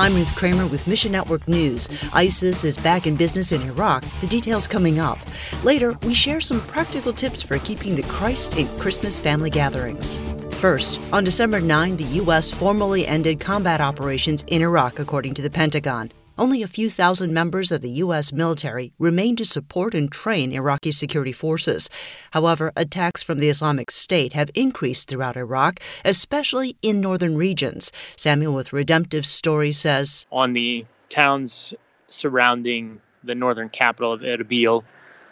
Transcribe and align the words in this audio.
I'm 0.00 0.14
Ruth 0.14 0.36
Kramer 0.36 0.68
with 0.68 0.86
Mission 0.86 1.10
Network 1.10 1.48
News. 1.48 1.88
ISIS 2.12 2.64
is 2.64 2.76
back 2.76 3.08
in 3.08 3.16
business 3.16 3.50
in 3.50 3.60
Iraq. 3.62 4.04
The 4.20 4.28
details 4.28 4.68
coming 4.68 5.00
up. 5.00 5.18
Later, 5.64 5.98
we 6.04 6.14
share 6.14 6.40
some 6.40 6.60
practical 6.60 7.12
tips 7.12 7.42
for 7.42 7.58
keeping 7.58 7.96
the 7.96 8.04
Christ 8.04 8.56
in 8.56 8.68
Christmas 8.78 9.18
family 9.18 9.50
gatherings. 9.50 10.22
First, 10.52 11.00
on 11.12 11.24
December 11.24 11.60
9, 11.60 11.96
the 11.96 12.04
U.S. 12.22 12.52
formally 12.52 13.08
ended 13.08 13.40
combat 13.40 13.80
operations 13.80 14.44
in 14.46 14.62
Iraq, 14.62 15.00
according 15.00 15.34
to 15.34 15.42
the 15.42 15.50
Pentagon. 15.50 16.12
Only 16.38 16.62
a 16.62 16.68
few 16.68 16.88
thousand 16.88 17.34
members 17.34 17.72
of 17.72 17.80
the 17.80 17.90
U.S. 17.90 18.32
military 18.32 18.92
remain 18.96 19.34
to 19.36 19.44
support 19.44 19.92
and 19.92 20.10
train 20.10 20.52
Iraqi 20.52 20.92
security 20.92 21.32
forces. 21.32 21.90
However, 22.30 22.72
attacks 22.76 23.24
from 23.24 23.40
the 23.40 23.48
Islamic 23.48 23.90
State 23.90 24.34
have 24.34 24.48
increased 24.54 25.08
throughout 25.08 25.36
Iraq, 25.36 25.80
especially 26.04 26.76
in 26.80 27.00
northern 27.00 27.36
regions. 27.36 27.90
Samuel 28.16 28.54
with 28.54 28.72
Redemptive 28.72 29.26
Story 29.26 29.72
says 29.72 30.26
On 30.30 30.52
the 30.52 30.86
towns 31.08 31.74
surrounding 32.06 33.00
the 33.24 33.34
northern 33.34 33.68
capital 33.68 34.12
of 34.12 34.20
Erbil, 34.20 34.84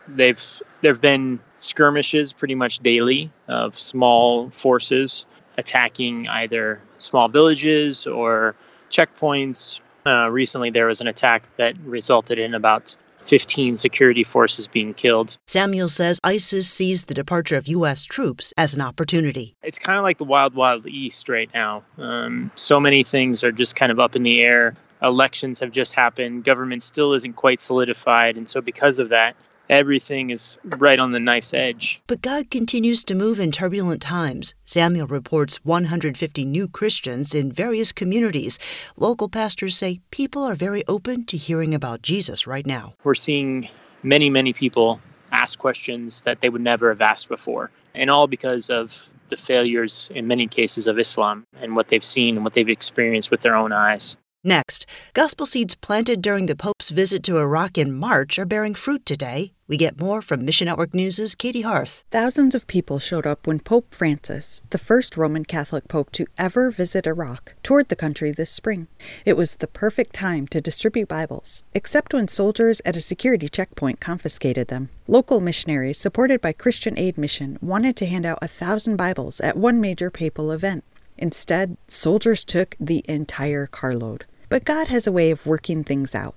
they've 0.08 0.42
there 0.80 0.90
have 0.90 1.00
been 1.00 1.38
skirmishes 1.54 2.32
pretty 2.32 2.56
much 2.56 2.80
daily 2.80 3.30
of 3.46 3.76
small 3.76 4.50
forces 4.50 5.24
attacking 5.56 6.26
either 6.30 6.80
small 6.98 7.28
villages 7.28 8.08
or 8.08 8.56
checkpoints 8.90 9.80
uh, 10.06 10.28
recently, 10.30 10.70
there 10.70 10.86
was 10.86 11.00
an 11.00 11.08
attack 11.08 11.46
that 11.56 11.76
resulted 11.84 12.38
in 12.38 12.54
about 12.54 12.96
15 13.22 13.76
security 13.76 14.22
forces 14.22 14.68
being 14.68 14.94
killed. 14.94 15.36
Samuel 15.46 15.88
says 15.88 16.20
ISIS 16.22 16.70
sees 16.70 17.06
the 17.06 17.14
departure 17.14 17.56
of 17.56 17.66
U.S. 17.68 18.04
troops 18.04 18.54
as 18.56 18.74
an 18.74 18.80
opportunity. 18.80 19.56
It's 19.62 19.78
kind 19.78 19.98
of 19.98 20.04
like 20.04 20.18
the 20.18 20.24
wild, 20.24 20.54
wild 20.54 20.86
east 20.86 21.28
right 21.28 21.50
now. 21.52 21.84
Um, 21.98 22.50
so 22.54 22.78
many 22.78 23.02
things 23.02 23.42
are 23.42 23.52
just 23.52 23.74
kind 23.74 23.90
of 23.90 23.98
up 23.98 24.16
in 24.16 24.22
the 24.22 24.40
air. 24.42 24.74
Elections 25.02 25.60
have 25.60 25.72
just 25.72 25.92
happened. 25.92 26.44
Government 26.44 26.82
still 26.82 27.12
isn't 27.12 27.34
quite 27.34 27.60
solidified. 27.60 28.36
And 28.36 28.48
so, 28.48 28.60
because 28.60 28.98
of 28.98 29.10
that, 29.10 29.36
everything 29.68 30.30
is 30.30 30.58
right 30.64 30.98
on 30.98 31.12
the 31.12 31.20
knife's 31.20 31.54
edge. 31.54 32.00
But 32.06 32.22
God 32.22 32.50
continues 32.50 33.04
to 33.04 33.14
move 33.14 33.40
in 33.40 33.52
turbulent 33.52 34.02
times. 34.02 34.54
Samuel 34.64 35.06
reports 35.06 35.64
150 35.64 36.44
new 36.44 36.68
Christians 36.68 37.34
in 37.34 37.52
various 37.52 37.92
communities. 37.92 38.58
Local 38.96 39.28
pastors 39.28 39.76
say 39.76 40.00
people 40.10 40.42
are 40.44 40.54
very 40.54 40.84
open 40.86 41.24
to 41.26 41.36
hearing 41.36 41.74
about 41.74 42.02
Jesus 42.02 42.46
right 42.46 42.66
now. 42.66 42.94
We're 43.04 43.14
seeing 43.14 43.68
many, 44.02 44.30
many 44.30 44.52
people 44.52 45.00
ask 45.32 45.58
questions 45.58 46.22
that 46.22 46.40
they 46.40 46.48
would 46.48 46.62
never 46.62 46.88
have 46.90 47.00
asked 47.00 47.28
before, 47.28 47.70
and 47.94 48.10
all 48.10 48.26
because 48.26 48.70
of 48.70 49.08
the 49.28 49.36
failures 49.36 50.10
in 50.14 50.26
many 50.26 50.46
cases 50.46 50.86
of 50.86 50.98
Islam 50.98 51.44
and 51.60 51.74
what 51.74 51.88
they've 51.88 52.04
seen 52.04 52.36
and 52.36 52.44
what 52.44 52.52
they've 52.52 52.68
experienced 52.68 53.30
with 53.30 53.40
their 53.40 53.56
own 53.56 53.72
eyes. 53.72 54.16
Next, 54.44 54.86
gospel 55.12 55.44
seeds 55.44 55.74
planted 55.74 56.22
during 56.22 56.46
the 56.46 56.54
Pope's 56.54 56.90
visit 56.90 57.24
to 57.24 57.38
Iraq 57.38 57.76
in 57.76 57.92
March 57.92 58.38
are 58.38 58.46
bearing 58.46 58.76
fruit 58.76 59.04
today. 59.04 59.52
We 59.68 59.76
get 59.76 59.98
more 59.98 60.22
from 60.22 60.44
Mission 60.44 60.66
Network 60.66 60.94
News' 60.94 61.34
Katey 61.34 61.64
Hearth. 61.64 62.04
Thousands 62.12 62.54
of 62.54 62.68
people 62.68 63.00
showed 63.00 63.26
up 63.26 63.48
when 63.48 63.58
Pope 63.58 63.92
Francis, 63.92 64.62
the 64.70 64.78
first 64.78 65.16
Roman 65.16 65.44
Catholic 65.44 65.88
pope 65.88 66.12
to 66.12 66.26
ever 66.38 66.70
visit 66.70 67.04
Iraq, 67.04 67.56
toured 67.64 67.88
the 67.88 67.96
country 67.96 68.30
this 68.30 68.48
spring. 68.48 68.86
It 69.24 69.36
was 69.36 69.56
the 69.56 69.66
perfect 69.66 70.12
time 70.12 70.46
to 70.48 70.60
distribute 70.60 71.08
Bibles, 71.08 71.64
except 71.74 72.14
when 72.14 72.28
soldiers 72.28 72.80
at 72.84 72.94
a 72.94 73.00
security 73.00 73.48
checkpoint 73.48 73.98
confiscated 73.98 74.68
them. 74.68 74.88
Local 75.08 75.40
missionaries, 75.40 75.98
supported 75.98 76.40
by 76.40 76.52
Christian 76.52 76.96
Aid 76.96 77.18
Mission, 77.18 77.58
wanted 77.60 77.96
to 77.96 78.06
hand 78.06 78.24
out 78.24 78.38
a 78.40 78.46
thousand 78.46 78.96
Bibles 78.96 79.40
at 79.40 79.56
one 79.56 79.80
major 79.80 80.12
papal 80.12 80.52
event. 80.52 80.84
Instead, 81.18 81.76
soldiers 81.88 82.44
took 82.44 82.76
the 82.78 83.04
entire 83.08 83.66
carload. 83.66 84.26
But 84.48 84.64
God 84.64 84.86
has 84.86 85.08
a 85.08 85.12
way 85.12 85.32
of 85.32 85.44
working 85.44 85.82
things 85.82 86.14
out. 86.14 86.36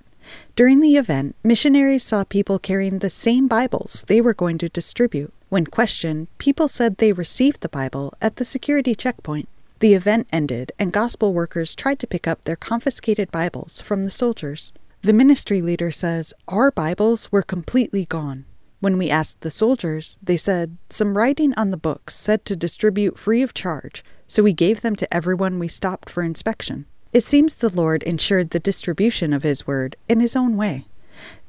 During 0.56 0.80
the 0.80 0.96
event, 0.96 1.36
missionaries 1.42 2.02
saw 2.02 2.24
people 2.24 2.58
carrying 2.58 2.98
the 2.98 3.10
same 3.10 3.48
Bibles 3.48 4.04
they 4.06 4.20
were 4.20 4.34
going 4.34 4.58
to 4.58 4.68
distribute. 4.68 5.32
When 5.48 5.66
questioned, 5.66 6.28
people 6.38 6.68
said 6.68 6.96
they 6.96 7.12
received 7.12 7.60
the 7.60 7.68
Bible 7.68 8.12
at 8.20 8.36
the 8.36 8.44
security 8.44 8.94
checkpoint. 8.94 9.48
The 9.80 9.94
event 9.94 10.28
ended, 10.32 10.72
and 10.78 10.92
gospel 10.92 11.32
workers 11.32 11.74
tried 11.74 11.98
to 12.00 12.06
pick 12.06 12.28
up 12.28 12.44
their 12.44 12.56
confiscated 12.56 13.30
Bibles 13.30 13.80
from 13.80 14.04
the 14.04 14.10
soldiers. 14.10 14.72
The 15.02 15.14
ministry 15.14 15.62
leader 15.62 15.90
says, 15.90 16.34
Our 16.46 16.70
Bibles 16.70 17.32
were 17.32 17.42
completely 17.42 18.04
gone. 18.04 18.44
When 18.80 18.98
we 18.98 19.10
asked 19.10 19.40
the 19.40 19.50
soldiers, 19.50 20.18
they 20.22 20.36
said, 20.36 20.76
Some 20.90 21.16
writing 21.16 21.54
on 21.56 21.70
the 21.70 21.78
books 21.78 22.14
said 22.14 22.44
to 22.44 22.56
distribute 22.56 23.18
free 23.18 23.42
of 23.42 23.54
charge, 23.54 24.04
so 24.26 24.42
we 24.42 24.52
gave 24.52 24.82
them 24.82 24.96
to 24.96 25.14
everyone 25.14 25.58
we 25.58 25.68
stopped 25.68 26.10
for 26.10 26.22
inspection. 26.22 26.86
It 27.12 27.24
seems 27.24 27.56
the 27.56 27.74
Lord 27.74 28.04
ensured 28.04 28.50
the 28.50 28.60
distribution 28.60 29.32
of 29.32 29.42
His 29.42 29.66
word 29.66 29.96
in 30.08 30.20
His 30.20 30.36
own 30.36 30.56
way. 30.56 30.86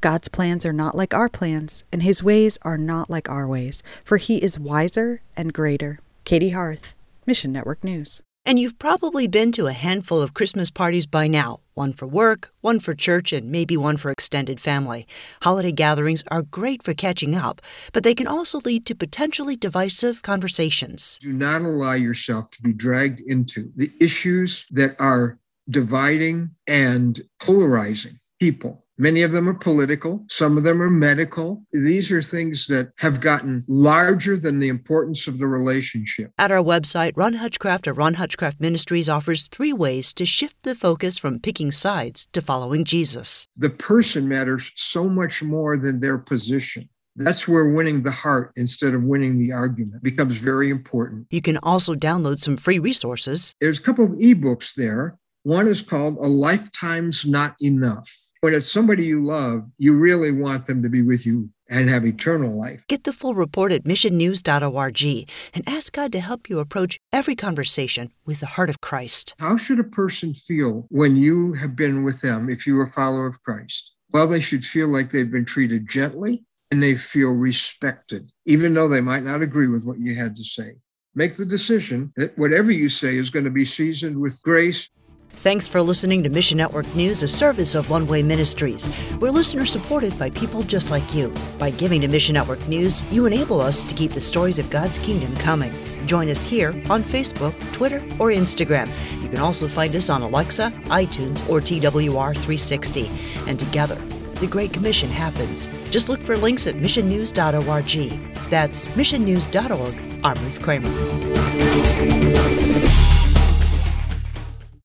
God's 0.02 0.28
plans 0.28 0.66
are 0.66 0.74
not 0.74 0.96
like 0.96 1.14
our 1.14 1.30
plans, 1.30 1.84
and 1.92 2.02
His 2.02 2.24
ways 2.24 2.58
are 2.64 2.80
not 2.80 3.12
like 3.12 3.30
our 3.30 3.48
ways, 3.48 3.84
for 4.04 4.18
He 4.18 4.44
is 4.44 4.58
wiser 4.58 5.22
and 5.38 5.54
greater. 5.54 6.00
Katey 6.26 6.54
Hearth, 6.54 6.96
Mission 7.28 7.52
Network 7.52 7.84
News. 7.84 8.24
And 8.44 8.58
you've 8.58 8.80
probably 8.80 9.28
been 9.28 9.52
to 9.52 9.68
a 9.68 9.72
handful 9.72 10.20
of 10.20 10.34
Christmas 10.34 10.72
parties 10.72 11.06
by 11.06 11.28
now 11.28 11.60
one 11.76 11.94
for 11.94 12.08
work, 12.08 12.52
one 12.62 12.80
for 12.80 12.94
church, 12.96 13.32
and 13.32 13.52
maybe 13.52 13.78
one 13.78 13.98
for 13.98 14.10
extended 14.10 14.60
family. 14.60 15.08
Holiday 15.44 15.72
gatherings 15.72 16.24
are 16.30 16.42
great 16.42 16.84
for 16.84 16.94
catching 16.94 17.36
up, 17.36 17.62
but 17.94 18.04
they 18.04 18.16
can 18.16 18.28
also 18.28 18.60
lead 18.60 18.86
to 18.88 18.96
potentially 18.96 19.56
divisive 19.56 20.22
conversations. 20.24 21.20
Do 21.22 21.32
not 21.32 21.62
allow 21.62 21.94
yourself 21.94 22.50
to 22.52 22.62
be 22.64 22.74
dragged 22.74 23.20
into 23.22 23.72
the 23.76 23.92
issues 24.00 24.66
that 24.72 24.96
are 25.00 25.38
dividing 25.72 26.52
and 26.68 27.22
polarizing 27.40 28.20
people. 28.40 28.86
Many 28.98 29.24
of 29.24 29.32
them 29.32 29.50
are 29.50 29.56
political, 29.56 30.24
some 30.30 30.60
of 30.60 30.64
them 30.64 30.80
are 30.80 30.90
medical. 30.90 31.64
These 31.72 32.12
are 32.12 32.22
things 32.22 32.68
that 32.68 32.92
have 33.00 33.20
gotten 33.20 33.66
larger 33.68 34.38
than 34.38 34.60
the 34.60 34.68
importance 34.68 35.28
of 35.28 35.40
the 35.40 35.48
relationship. 35.48 36.32
At 36.38 36.52
our 36.52 36.62
website, 36.62 37.14
Ron 37.16 37.34
Hutchcraft 37.34 37.88
of 37.88 37.98
Ron 37.98 38.14
Hutchcraft 38.14 38.62
Ministries 38.62 39.10
offers 39.10 39.48
three 39.48 39.74
ways 39.74 40.14
to 40.14 40.24
shift 40.24 40.56
the 40.62 40.76
focus 40.76 41.18
from 41.18 41.40
picking 41.40 41.72
sides 41.72 42.28
to 42.34 42.42
following 42.44 42.86
Jesus. 42.86 43.48
The 43.58 43.72
person 43.72 44.28
matters 44.28 44.72
so 44.76 45.10
much 45.10 45.42
more 45.42 45.80
than 45.80 46.00
their 46.00 46.20
position. 46.20 46.88
That's 47.16 47.48
where 47.48 47.68
winning 47.68 48.04
the 48.04 48.12
heart 48.12 48.52
instead 48.56 48.94
of 48.94 49.04
winning 49.04 49.38
the 49.38 49.52
argument 49.52 50.04
becomes 50.04 50.38
very 50.38 50.70
important. 50.70 51.28
You 51.30 51.42
can 51.42 51.58
also 51.58 51.94
download 51.94 52.40
some 52.40 52.56
free 52.56 52.80
resources. 52.80 53.54
There's 53.60 53.80
a 53.80 53.82
couple 53.82 54.06
of 54.06 54.12
ebooks 54.12 54.76
there 54.76 55.18
one 55.44 55.68
is 55.68 55.82
called 55.82 56.18
A 56.18 56.28
Lifetime's 56.28 57.26
Not 57.26 57.56
Enough. 57.60 58.10
When 58.42 58.54
it's 58.54 58.72
somebody 58.72 59.06
you 59.06 59.24
love, 59.24 59.68
you 59.78 59.94
really 59.94 60.32
want 60.32 60.68
them 60.68 60.84
to 60.84 60.90
be 60.90 61.02
with 61.02 61.26
you 61.26 61.50
and 61.70 61.90
have 61.90 62.06
eternal 62.06 62.60
life. 62.60 62.84
Get 62.88 63.06
the 63.06 63.14
full 63.14 63.34
report 63.34 63.72
at 63.72 63.84
missionnews.org 63.84 65.30
and 65.54 65.64
ask 65.68 65.94
God 65.94 66.12
to 66.12 66.20
help 66.20 66.50
you 66.50 66.60
approach 66.60 67.00
every 67.12 67.36
conversation 67.36 68.12
with 68.26 68.40
the 68.40 68.48
heart 68.48 68.70
of 68.70 68.82
Christ. 68.82 69.36
How 69.40 69.58
should 69.58 69.80
a 69.80 69.84
person 69.84 70.34
feel 70.34 70.86
when 70.90 71.16
you 71.16 71.54
have 71.54 71.76
been 71.76 72.04
with 72.04 72.22
them 72.22 72.50
if 72.50 72.68
you're 72.68 72.84
a 72.84 72.92
follower 72.92 73.28
of 73.28 73.42
Christ? 73.42 73.92
Well, 74.12 74.28
they 74.28 74.42
should 74.42 74.66
feel 74.66 74.90
like 74.90 75.12
they've 75.12 75.32
been 75.32 75.46
treated 75.46 75.90
gently 75.90 76.44
and 76.70 76.84
they 76.84 76.96
feel 76.96 77.32
respected, 77.32 78.32
even 78.46 78.74
though 78.74 78.88
they 78.88 79.02
might 79.02 79.24
not 79.24 79.42
agree 79.42 79.68
with 79.68 79.86
what 79.86 80.00
you 80.00 80.16
had 80.16 80.36
to 80.36 80.44
say. 80.44 80.76
Make 81.16 81.36
the 81.36 81.46
decision 81.46 82.14
that 82.16 82.38
whatever 82.38 82.72
you 82.72 82.90
say 82.90 83.18
is 83.18 83.30
going 83.30 83.46
to 83.46 83.52
be 83.52 83.66
seasoned 83.66 84.20
with 84.20 84.42
grace 84.44 84.90
Thanks 85.36 85.68
for 85.68 85.82
listening 85.82 86.22
to 86.24 86.30
Mission 86.30 86.60
Network 86.60 86.94
News, 86.94 87.24
a 87.24 87.28
service 87.28 87.74
of 87.74 87.90
One 87.90 88.06
Way 88.06 88.22
Ministries. 88.22 88.92
We're 89.20 89.32
listener 89.32 89.66
supported 89.66 90.20
by 90.20 90.30
people 90.30 90.62
just 90.62 90.92
like 90.92 91.16
you. 91.16 91.34
By 91.58 91.72
giving 91.72 92.02
to 92.02 92.08
Mission 92.08 92.36
Network 92.36 92.68
News, 92.68 93.04
you 93.12 93.26
enable 93.26 93.60
us 93.60 93.84
to 93.86 93.96
keep 93.96 94.12
the 94.12 94.22
stories 94.22 94.60
of 94.60 94.70
God's 94.70 95.00
kingdom 95.00 95.36
coming. 95.38 95.74
Join 96.06 96.30
us 96.30 96.44
here 96.44 96.70
on 96.92 97.04
Facebook, 97.04 97.56
Twitter, 97.74 98.04
or 98.20 98.30
Instagram. 98.30 98.88
You 99.24 99.30
can 99.30 99.40
also 99.40 99.68
find 99.68 99.96
us 99.96 100.12
on 100.12 100.22
Alexa, 100.22 100.70
iTunes, 100.86 101.50
or 101.50 101.60
TWR360. 101.60 103.48
And 103.48 103.58
together, 103.58 103.96
the 104.42 104.48
Great 104.48 104.74
Commission 104.74 105.10
happens. 105.10 105.68
Just 105.90 106.08
look 106.08 106.22
for 106.22 106.38
links 106.38 106.68
at 106.68 106.76
missionnews.org. 106.76 108.20
That's 108.52 108.90
missionnews.org. 108.90 109.96
I'm 110.24 110.44
Ruth 110.44 110.62
Kramer. 110.62 110.92